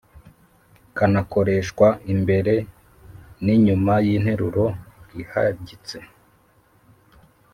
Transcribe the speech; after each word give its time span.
kanakoreshwa 0.97 1.87
imbere 2.13 2.53
n‟inyuma 3.43 3.93
y‟interuro 4.05 4.65
ihagitse. 5.21 5.97